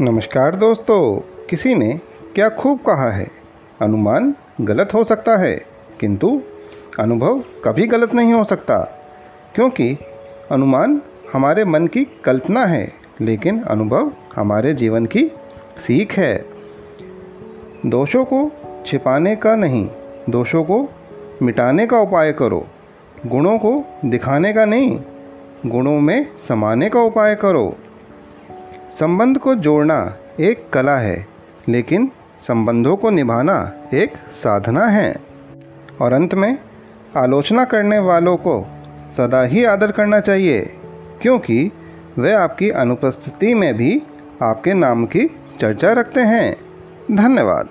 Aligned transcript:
नमस्कार 0.00 0.56
दोस्तों, 0.56 1.20
किसी 1.50 1.74
ने 1.74 2.00
क्या 2.34 2.48
खूब 2.48 2.78
कहा 2.78 3.10
है? 3.10 3.26
अनुमान 3.82 4.34
गलत 4.60 4.94
हो 4.94 5.04
सकता 5.04 5.36
है, 5.36 5.66
किंतु 6.00 6.42
अनुभव 7.00 7.44
कभी 7.64 7.86
गलत 7.86 8.14
नहीं 8.14 8.32
हो 8.32 8.44
सकता, 8.44 8.78
क्योंकि 9.54 9.98
अनुमान 10.52 11.02
हमारे 11.32 11.64
मन 11.64 11.86
की 11.86 12.04
कल्पना 12.24 12.66
है, 12.66 12.92
लेकिन 13.20 13.62
अनुभव 13.62 14.12
हमारे 14.36 14.74
जीवन 14.74 15.06
की 15.06 15.30
सीख 15.78 16.12
है। 16.12 16.44
दोषों 17.86 18.24
को 18.24 18.52
छिपाने 18.86 19.36
का 19.36 19.56
नहीं, 19.56 19.88
दोषों 20.30 20.64
को 20.64 20.88
मिटाने 21.42 21.86
का 21.86 21.98
उपाय 21.98 22.32
करो, 22.32 22.66
गुणों 23.26 23.58
को 23.58 23.84
दिखाने 24.04 24.52
का 24.52 24.64
नहीं, 24.64 25.00
गुणों 25.66 26.00
में 26.00 26.36
समाने 26.48 26.88
का 26.88 27.00
उपाय 27.00 27.34
करो। 27.34 27.76
संबंध 29.00 29.38
को 29.38 29.54
जोड़ना 29.54 30.16
एक 30.40 30.70
कला 30.70 30.96
है, 30.96 31.26
लेकिन 31.68 32.10
संबंधों 32.48 32.96
को 32.96 33.10
निभाना 33.10 33.72
एक 33.94 34.16
साधना 34.16 34.86
है। 34.86 35.16
और 36.00 36.12
अंत 36.12 36.34
में, 36.34 36.58
आलोचना 37.16 37.64
करने 37.64 37.98
वालों 37.98 38.36
को 38.36 38.66
सदा 39.16 39.42
ही 39.42 39.64
आदर 39.64 39.92
करना 39.92 40.20
चाहिए, 40.20 40.60
क्योंकि 41.22 41.72
वे 42.18 42.32
आपकी 42.32 42.70
अनुपस्थिति 42.70 43.54
में 43.54 43.74
भी 43.74 44.02
आपके 44.42 44.74
नाम 44.74 45.06
की 45.06 45.36
चर्चा 45.60 45.92
रखते 45.92 46.20
हैं। 46.20 46.56
धन्यवाद। 47.16 47.68